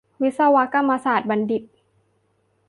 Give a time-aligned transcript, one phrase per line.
[0.21, 1.63] วิศวกรรมศาสตรบัณฑิต